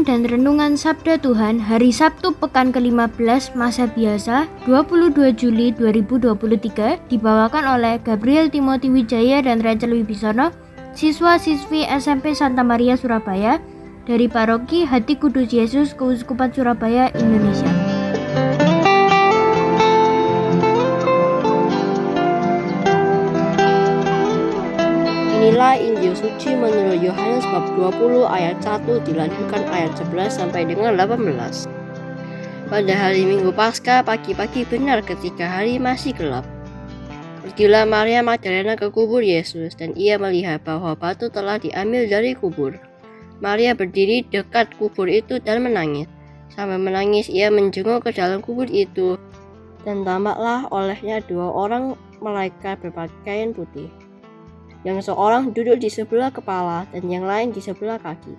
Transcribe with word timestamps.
Dan 0.00 0.24
Renungan 0.24 0.80
Sabda 0.80 1.20
Tuhan 1.20 1.60
Hari 1.60 1.92
Sabtu 1.92 2.32
Pekan 2.32 2.72
ke-15 2.72 3.52
Masa 3.52 3.84
Biasa 3.84 4.48
22 4.64 5.12
Juli 5.36 5.76
2023 5.76 7.12
dibawakan 7.12 7.64
oleh 7.76 8.00
Gabriel 8.00 8.48
Timothy 8.48 8.88
Wijaya 8.88 9.44
dan 9.44 9.60
Rachel 9.60 9.92
Wibisono 9.92 10.56
siswa-siswi 10.96 11.84
SMP 11.84 12.32
Santa 12.32 12.64
Maria 12.64 12.96
Surabaya 12.96 13.60
dari 14.08 14.24
Paroki 14.24 14.88
Hati 14.88 15.20
Kudus 15.20 15.52
Yesus 15.52 15.92
Keuskupan 15.92 16.48
Surabaya, 16.56 17.12
Indonesia. 17.20 17.79
Inilah 25.50 25.82
Injil 25.82 26.14
suci 26.14 26.54
menurut 26.54 27.02
Yohanes 27.02 27.42
bab 27.50 27.66
20 27.74 28.22
ayat 28.22 28.62
1 28.62 28.86
dilanjutkan 29.02 29.66
ayat 29.66 29.98
11 29.98 30.30
sampai 30.30 30.62
dengan 30.62 30.94
18. 30.94 31.66
Pada 32.70 32.94
hari 32.94 33.26
Minggu 33.26 33.50
Paskah 33.50 34.06
pagi-pagi 34.06 34.62
benar 34.62 35.02
ketika 35.02 35.50
hari 35.50 35.82
masih 35.82 36.14
gelap. 36.14 36.46
Pergilah 37.42 37.82
Maria 37.82 38.22
Magdalena 38.22 38.78
ke 38.78 38.94
kubur 38.94 39.26
Yesus 39.26 39.74
dan 39.74 39.90
ia 39.98 40.22
melihat 40.22 40.62
bahwa 40.62 40.94
batu 40.94 41.26
telah 41.26 41.58
diambil 41.58 42.06
dari 42.06 42.38
kubur. 42.38 42.78
Maria 43.42 43.74
berdiri 43.74 44.22
dekat 44.30 44.70
kubur 44.78 45.10
itu 45.10 45.42
dan 45.42 45.66
menangis. 45.66 46.06
Sambil 46.54 46.78
menangis 46.78 47.26
ia 47.26 47.50
menjenguk 47.50 48.06
ke 48.06 48.14
dalam 48.14 48.38
kubur 48.38 48.70
itu 48.70 49.18
dan 49.82 50.06
tampaklah 50.06 50.70
olehnya 50.70 51.18
dua 51.26 51.50
orang 51.50 51.98
malaikat 52.22 52.78
berpakaian 52.78 53.50
putih. 53.50 53.90
Yang 54.86 55.12
seorang 55.12 55.52
duduk 55.52 55.76
di 55.80 55.92
sebelah 55.92 56.32
kepala 56.32 56.88
dan 56.88 57.04
yang 57.08 57.28
lain 57.28 57.52
di 57.52 57.60
sebelah 57.60 58.00
kaki, 58.00 58.32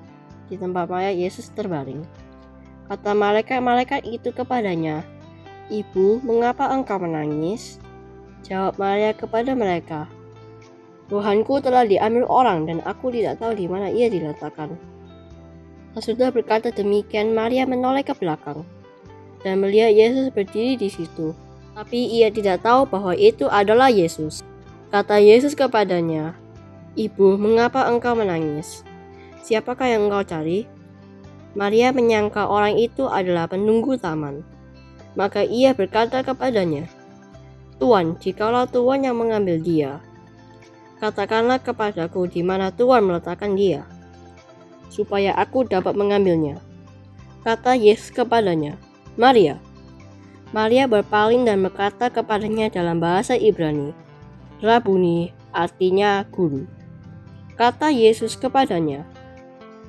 di 0.49 0.55
tempat 0.57 0.89
mayat 0.89 1.13
Yesus 1.13 1.53
terbaring. 1.53 2.01
Kata 2.89 3.13
malaikat-malaikat 3.13 4.03
itu 4.03 4.33
kepadanya, 4.33 5.05
Ibu, 5.71 6.25
mengapa 6.25 6.67
engkau 6.73 6.99
menangis? 6.99 7.79
Jawab 8.43 8.81
Maria 8.81 9.13
kepada 9.13 9.53
mereka, 9.53 10.09
Tuhanku 11.11 11.59
telah 11.59 11.83
diambil 11.83 12.23
orang 12.31 12.63
dan 12.63 12.79
aku 12.87 13.11
tidak 13.11 13.43
tahu 13.43 13.51
di 13.51 13.67
mana 13.67 13.91
ia 13.91 14.07
diletakkan. 14.07 14.79
Sesudah 15.91 16.31
berkata 16.31 16.71
demikian, 16.71 17.35
Maria 17.35 17.67
menoleh 17.67 17.99
ke 17.99 18.15
belakang 18.15 18.63
dan 19.43 19.59
melihat 19.59 19.91
Yesus 19.91 20.31
berdiri 20.31 20.79
di 20.79 20.87
situ. 20.87 21.35
Tapi 21.75 21.99
ia 22.15 22.31
tidak 22.31 22.63
tahu 22.63 22.87
bahwa 22.87 23.11
itu 23.11 23.51
adalah 23.51 23.91
Yesus. 23.91 24.39
Kata 24.91 25.23
Yesus 25.23 25.55
kepadanya, 25.55 26.35
Ibu, 26.99 27.39
mengapa 27.39 27.87
engkau 27.87 28.11
menangis? 28.11 28.83
Siapakah 29.39 29.87
yang 29.87 30.11
engkau 30.11 30.19
cari? 30.27 30.67
Maria 31.55 31.95
menyangka 31.95 32.43
orang 32.51 32.75
itu 32.75 33.07
adalah 33.07 33.47
penunggu 33.47 33.95
taman. 33.95 34.43
Maka 35.15 35.47
ia 35.47 35.71
berkata 35.71 36.19
kepadanya, 36.19 36.91
Tuan, 37.79 38.19
jikalau 38.19 38.67
Tuan 38.67 39.07
yang 39.07 39.15
mengambil 39.15 39.63
dia, 39.63 40.03
katakanlah 40.99 41.63
kepadaku 41.63 42.27
di 42.27 42.43
mana 42.43 42.67
Tuan 42.75 43.07
meletakkan 43.07 43.55
dia, 43.55 43.87
supaya 44.91 45.31
aku 45.39 45.71
dapat 45.71 45.95
mengambilnya. 45.95 46.59
Kata 47.47 47.79
Yesus 47.79 48.11
kepadanya, 48.11 48.75
Maria. 49.15 49.55
Maria 50.51 50.83
berpaling 50.83 51.47
dan 51.47 51.63
berkata 51.63 52.11
kepadanya 52.11 52.67
dalam 52.67 52.99
bahasa 52.99 53.39
Ibrani, 53.39 53.95
Rabuni 54.61 55.33
artinya 55.57 56.21
guru. 56.29 56.69
Kata 57.57 57.89
Yesus 57.89 58.37
kepadanya, 58.37 59.01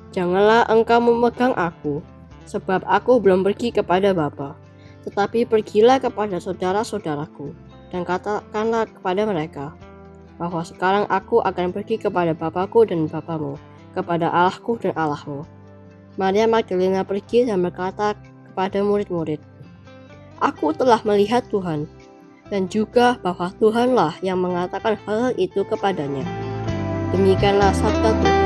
Janganlah 0.09 0.65
engkau 0.65 0.97
memegang 0.97 1.53
aku, 1.53 2.01
sebab 2.49 2.81
aku 2.81 3.21
belum 3.21 3.45
pergi 3.45 3.69
kepada 3.69 4.17
Bapa, 4.17 4.57
tetapi 5.05 5.45
pergilah 5.45 6.01
kepada 6.01 6.41
saudara-saudaraku, 6.41 7.53
dan 7.93 8.01
katakanlah 8.01 8.89
kepada 8.89 9.29
mereka, 9.29 9.77
bahwa 10.41 10.65
sekarang 10.65 11.05
aku 11.05 11.45
akan 11.45 11.69
pergi 11.69 12.01
kepada 12.01 12.33
Bapakku 12.33 12.89
dan 12.89 13.05
Bapamu, 13.05 13.61
kepada 13.93 14.33
Allahku 14.33 14.81
dan 14.81 14.97
Allahmu. 14.97 15.45
Maria 16.17 16.49
Magdalena 16.49 17.05
pergi 17.05 17.45
dan 17.45 17.61
berkata 17.61 18.17
kepada 18.49 18.81
murid-murid, 18.81 19.37
Aku 20.41 20.73
telah 20.73 20.97
melihat 21.05 21.45
Tuhan, 21.53 21.85
dan 22.51 22.67
juga 22.71 23.19
bahwa 23.21 23.51
Tuhanlah 23.59 24.19
yang 24.25 24.39
mengatakan 24.41 24.99
hal, 25.07 25.31
itu 25.37 25.63
kepadanya. 25.67 26.25
Demikianlah 27.13 27.71
sabda 27.75 28.11
Tuhan. 28.19 28.41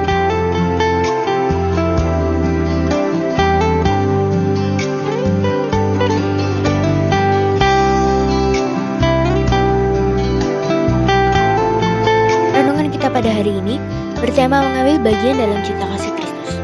Kita 12.98 13.14
pada 13.14 13.30
hari 13.30 13.54
ini 13.62 13.78
bertema 14.18 14.58
mengambil 14.60 15.14
bagian 15.14 15.38
dalam 15.38 15.62
cinta 15.62 15.86
kasih 15.86 16.12
Kristus. 16.18 16.60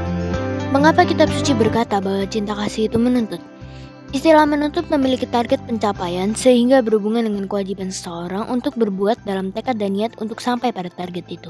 Mengapa 0.74 1.06
kitab 1.06 1.30
suci 1.30 1.54
berkata 1.54 2.02
bahwa 2.02 2.26
cinta 2.26 2.58
kasih 2.58 2.90
itu 2.90 2.98
menuntut? 2.98 3.38
Istilah 4.14 4.46
menuntut 4.46 4.86
memiliki 4.94 5.26
target 5.26 5.58
pencapaian 5.66 6.38
sehingga 6.38 6.86
berhubungan 6.86 7.26
dengan 7.26 7.50
kewajiban 7.50 7.90
seseorang 7.90 8.46
untuk 8.46 8.78
berbuat 8.78 9.26
dalam 9.26 9.50
tekad 9.50 9.82
dan 9.82 9.98
niat 9.98 10.14
untuk 10.22 10.38
sampai 10.38 10.70
pada 10.70 10.94
target 10.94 11.26
itu. 11.34 11.50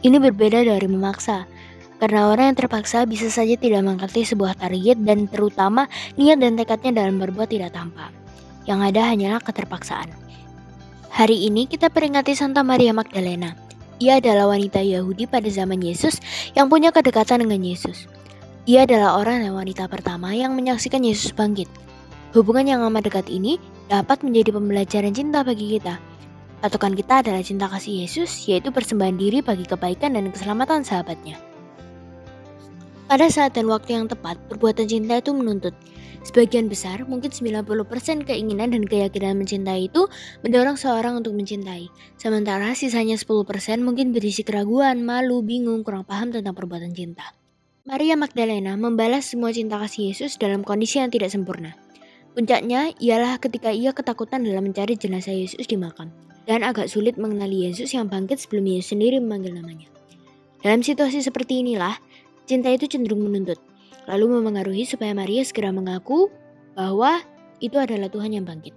Ini 0.00 0.16
berbeda 0.16 0.64
dari 0.64 0.88
memaksa, 0.88 1.44
karena 2.00 2.32
orang 2.32 2.50
yang 2.50 2.58
terpaksa 2.64 3.04
bisa 3.04 3.28
saja 3.28 3.52
tidak 3.60 3.84
mengerti 3.84 4.24
sebuah 4.24 4.56
target 4.56 4.96
dan 5.04 5.28
terutama 5.28 5.92
niat 6.16 6.40
dan 6.40 6.56
tekadnya 6.56 7.04
dalam 7.04 7.20
berbuat 7.20 7.52
tidak 7.52 7.76
tampak. 7.76 8.16
Yang 8.64 8.80
ada 8.88 9.00
hanyalah 9.12 9.42
keterpaksaan. 9.44 10.08
Hari 11.12 11.52
ini 11.52 11.68
kita 11.68 11.92
peringati 11.92 12.32
Santa 12.32 12.64
Maria 12.64 12.96
Magdalena. 12.96 13.52
Ia 14.00 14.24
adalah 14.24 14.56
wanita 14.56 14.80
Yahudi 14.80 15.28
pada 15.28 15.52
zaman 15.52 15.84
Yesus 15.84 16.16
yang 16.56 16.72
punya 16.72 16.96
kedekatan 16.96 17.44
dengan 17.44 17.60
Yesus. 17.60 18.08
Ia 18.68 18.84
adalah 18.84 19.16
orang 19.16 19.40
dan 19.40 19.56
wanita 19.56 19.88
pertama 19.88 20.36
yang 20.36 20.52
menyaksikan 20.52 21.00
Yesus 21.00 21.32
bangkit. 21.32 21.72
Hubungan 22.36 22.68
yang 22.68 22.84
amat 22.84 23.08
dekat 23.08 23.24
ini 23.32 23.56
dapat 23.88 24.20
menjadi 24.20 24.52
pembelajaran 24.52 25.16
cinta 25.16 25.40
bagi 25.40 25.80
kita. 25.80 25.96
Patokan 26.60 26.92
kita 26.92 27.24
adalah 27.24 27.40
cinta 27.40 27.64
kasih 27.64 28.04
Yesus, 28.04 28.28
yaitu 28.44 28.68
persembahan 28.68 29.16
diri 29.16 29.40
bagi 29.40 29.64
kebaikan 29.64 30.20
dan 30.20 30.28
keselamatan 30.28 30.84
sahabatnya. 30.84 31.40
Pada 33.08 33.32
saat 33.32 33.56
dan 33.56 33.72
waktu 33.72 33.96
yang 33.96 34.04
tepat, 34.04 34.36
perbuatan 34.52 34.84
cinta 34.84 35.16
itu 35.16 35.32
menuntut. 35.32 35.72
Sebagian 36.28 36.68
besar, 36.68 37.08
mungkin 37.08 37.32
90% 37.32 37.64
keinginan 38.28 38.76
dan 38.76 38.84
keyakinan 38.84 39.40
mencintai 39.40 39.88
itu 39.88 40.12
mendorong 40.44 40.76
seorang 40.76 41.16
untuk 41.16 41.32
mencintai. 41.32 41.88
Sementara 42.20 42.76
sisanya 42.76 43.16
10% 43.16 43.48
mungkin 43.80 44.12
berisi 44.12 44.44
keraguan, 44.44 45.08
malu, 45.08 45.40
bingung, 45.40 45.80
kurang 45.88 46.04
paham 46.04 46.36
tentang 46.36 46.52
perbuatan 46.52 46.92
cinta. 46.92 47.37
Maria 47.88 48.20
Magdalena 48.20 48.76
membalas 48.76 49.32
semua 49.32 49.48
cinta 49.48 49.80
kasih 49.80 50.12
Yesus 50.12 50.36
dalam 50.36 50.60
kondisi 50.60 51.00
yang 51.00 51.08
tidak 51.08 51.32
sempurna. 51.32 51.72
Puncaknya 52.36 52.92
ialah 53.00 53.40
ketika 53.40 53.72
ia 53.72 53.96
ketakutan 53.96 54.44
dalam 54.44 54.68
mencari 54.68 54.92
jenazah 54.92 55.32
Yesus 55.32 55.64
di 55.64 55.80
makam 55.80 56.12
dan 56.44 56.68
agak 56.68 56.92
sulit 56.92 57.16
mengenali 57.16 57.64
Yesus 57.64 57.96
yang 57.96 58.12
bangkit 58.12 58.44
sebelum 58.44 58.68
Yesus 58.68 58.92
sendiri 58.92 59.24
memanggil 59.24 59.56
namanya. 59.56 59.88
Dalam 60.60 60.84
situasi 60.84 61.24
seperti 61.24 61.64
inilah, 61.64 61.96
cinta 62.44 62.68
itu 62.68 62.84
cenderung 62.92 63.24
menuntut, 63.24 63.56
lalu 64.04 64.36
memengaruhi 64.36 64.84
supaya 64.84 65.16
Maria 65.16 65.40
segera 65.48 65.72
mengaku 65.72 66.28
bahwa 66.76 67.24
itu 67.64 67.80
adalah 67.80 68.12
Tuhan 68.12 68.36
yang 68.36 68.44
bangkit. 68.44 68.76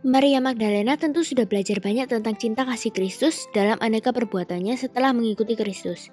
Maria 0.00 0.40
Magdalena 0.40 0.96
tentu 0.96 1.20
sudah 1.28 1.44
belajar 1.44 1.76
banyak 1.76 2.08
tentang 2.08 2.40
cinta 2.40 2.64
kasih 2.64 2.88
Kristus 2.88 3.44
dalam 3.52 3.76
aneka 3.84 4.16
perbuatannya 4.16 4.80
setelah 4.80 5.12
mengikuti 5.12 5.60
Kristus. 5.60 6.08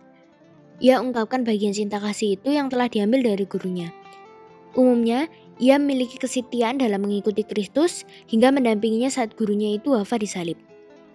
Ia 0.78 1.02
ungkapkan 1.02 1.42
bagian 1.42 1.74
cinta 1.74 1.98
kasih 1.98 2.38
itu 2.38 2.54
yang 2.54 2.70
telah 2.70 2.86
diambil 2.86 3.34
dari 3.34 3.46
gurunya. 3.50 3.90
Umumnya, 4.78 5.26
Ia 5.58 5.82
memiliki 5.82 6.22
kesetiaan 6.22 6.78
dalam 6.78 7.02
mengikuti 7.02 7.42
Kristus 7.42 8.06
hingga 8.30 8.54
mendampinginya 8.54 9.10
saat 9.10 9.34
gurunya 9.34 9.74
itu 9.74 9.98
wafat 9.98 10.22
di 10.22 10.30
salib. 10.30 10.58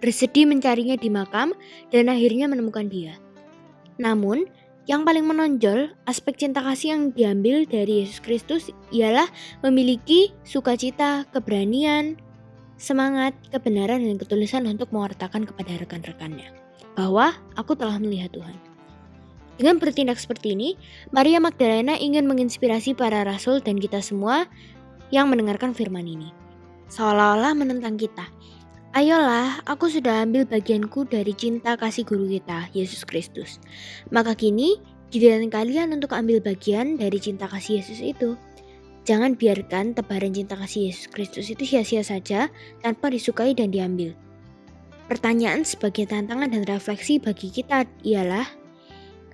Bersedih 0.03 0.43
mencarinya 0.43 0.99
di 0.99 1.07
makam 1.07 1.55
dan 1.87 2.11
akhirnya 2.11 2.51
menemukan 2.51 2.91
dia. 2.91 3.15
Namun, 3.95 4.43
yang 4.83 5.07
paling 5.07 5.23
menonjol, 5.23 5.95
aspek 6.03 6.35
cinta 6.35 6.59
kasih 6.59 6.91
yang 6.91 7.03
diambil 7.15 7.63
dari 7.63 8.03
Yesus 8.03 8.19
Kristus 8.19 8.67
ialah 8.91 9.31
memiliki 9.63 10.35
sukacita, 10.43 11.23
keberanian, 11.31 12.19
semangat, 12.75 13.31
kebenaran, 13.47 14.03
dan 14.03 14.19
ketulusan 14.19 14.67
untuk 14.67 14.91
mewartakan 14.91 15.47
kepada 15.47 15.79
rekan-rekannya 15.79 16.51
bahwa 16.99 17.31
aku 17.55 17.79
telah 17.79 17.95
melihat 17.95 18.35
Tuhan. 18.35 18.72
Dengan 19.57 19.77
bertindak 19.77 20.17
seperti 20.17 20.57
ini, 20.57 20.73
Maria 21.13 21.37
Magdalena 21.37 21.93
ingin 21.93 22.25
menginspirasi 22.25 22.97
para 22.97 23.21
rasul 23.21 23.61
dan 23.61 23.77
kita 23.77 24.01
semua 24.01 24.49
yang 25.13 25.29
mendengarkan 25.29 25.77
firman 25.77 26.09
ini. 26.09 26.33
Seolah-olah 26.89 27.53
menentang 27.53 27.97
kita. 27.97 28.25
Ayolah, 28.93 29.61
aku 29.65 29.89
sudah 29.89 30.21
ambil 30.21 30.45
bagianku 30.45 31.09
dari 31.09 31.33
cinta 31.33 31.73
kasih 31.73 32.05
guru 32.05 32.29
kita, 32.29 32.69
Yesus 32.77 33.01
Kristus. 33.05 33.57
Maka 34.13 34.37
kini, 34.37 34.77
giliran 35.09 35.49
kalian 35.49 35.93
untuk 35.97 36.13
ambil 36.13 36.41
bagian 36.41 36.97
dari 36.97 37.17
cinta 37.17 37.49
kasih 37.49 37.81
Yesus 37.81 38.01
itu. 38.01 38.37
Jangan 39.09 39.33
biarkan 39.33 39.97
tebaran 39.97 40.33
cinta 40.33 40.53
kasih 40.53 40.93
Yesus 40.93 41.09
Kristus 41.09 41.49
itu 41.49 41.65
sia-sia 41.65 42.05
saja 42.05 42.53
tanpa 42.85 43.09
disukai 43.09 43.57
dan 43.57 43.73
diambil. 43.73 44.13
Pertanyaan 45.09 45.65
sebagai 45.65 46.05
tantangan 46.09 46.53
dan 46.53 46.63
refleksi 46.65 47.17
bagi 47.17 47.49
kita 47.49 47.89
ialah, 48.05 48.45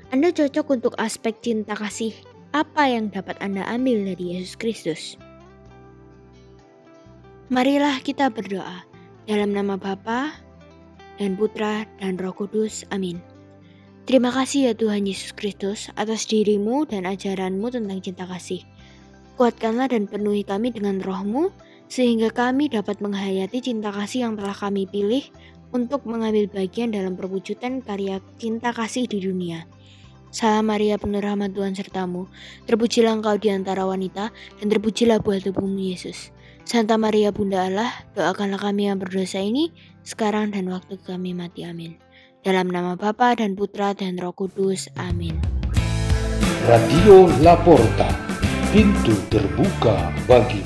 Anda 0.09 0.33
cocok 0.33 0.73
untuk 0.73 0.93
aspek 0.97 1.37
cinta 1.37 1.77
kasih 1.77 2.09
apa 2.49 2.89
yang 2.89 3.13
dapat 3.13 3.37
Anda 3.45 3.61
ambil 3.69 4.09
dari 4.09 4.33
Yesus 4.33 4.57
Kristus? 4.57 5.21
Marilah 7.53 8.01
kita 8.01 8.33
berdoa. 8.33 8.89
Dalam 9.29 9.53
nama 9.53 9.77
Bapa 9.77 10.33
dan 11.21 11.37
Putra 11.37 11.85
dan 12.01 12.17
Roh 12.17 12.33
Kudus. 12.33 12.89
Amin. 12.89 13.21
Terima 14.09 14.33
kasih 14.33 14.69
ya 14.69 14.73
Tuhan 14.73 15.05
Yesus 15.05 15.29
Kristus 15.37 15.93
atas 15.93 16.25
dirimu 16.25 16.89
dan 16.89 17.05
ajaranmu 17.05 17.69
tentang 17.69 18.01
cinta 18.01 18.25
kasih. 18.25 18.65
Kuatkanlah 19.37 19.93
dan 19.93 20.09
penuhi 20.09 20.41
kami 20.41 20.73
dengan 20.73 21.05
rohmu 21.05 21.53
sehingga 21.85 22.33
kami 22.33 22.65
dapat 22.73 22.97
menghayati 22.97 23.61
cinta 23.61 23.93
kasih 23.93 24.25
yang 24.25 24.33
telah 24.41 24.57
kami 24.57 24.89
pilih 24.89 25.21
untuk 25.69 26.01
mengambil 26.09 26.49
bagian 26.49 26.89
dalam 26.89 27.13
perwujudan 27.13 27.85
karya 27.85 28.17
cinta 28.41 28.73
kasih 28.73 29.05
di 29.05 29.21
dunia. 29.21 29.69
Salam 30.29 30.69
Maria 30.69 31.01
penuh 31.01 31.17
rahmat 31.17 31.57
Tuhan 31.57 31.73
sertamu, 31.73 32.29
terpujilah 32.69 33.17
engkau 33.17 33.33
di 33.41 33.49
antara 33.49 33.89
wanita, 33.89 34.29
dan 34.61 34.65
terpujilah 34.69 35.17
buah 35.25 35.41
tubuhmu 35.41 35.81
Yesus. 35.81 36.29
Santa 36.69 37.01
Maria 37.01 37.33
Bunda 37.33 37.65
Allah, 37.65 37.89
doakanlah 38.13 38.61
kami 38.61 38.93
yang 38.93 39.01
berdosa 39.01 39.41
ini, 39.41 39.73
sekarang 40.05 40.53
dan 40.53 40.69
waktu 40.69 41.01
kami 41.01 41.33
mati. 41.33 41.65
Amin. 41.65 41.97
Dalam 42.45 42.69
nama 42.69 42.93
Bapa 42.93 43.33
dan 43.41 43.57
Putra 43.57 43.97
dan 43.97 44.21
Roh 44.21 44.37
Kudus. 44.37 44.85
Amin. 45.01 45.33
Radio 46.69 47.25
Laporta, 47.41 48.13
pintu 48.69 49.17
terbuka 49.33 50.13
bagi 50.29 50.61